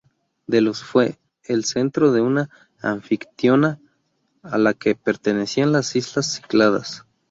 Delos 0.47 0.81
fue 0.83 1.19
el 1.43 1.63
centro 1.63 2.11
de 2.11 2.21
una 2.21 2.49
anfictionía 2.81 3.77
a 4.41 4.57
la 4.57 4.73
que 4.73 4.95
pertenecían 4.95 5.71
las 5.71 5.95
islas 5.95 6.37
Cícladas. 6.37 7.05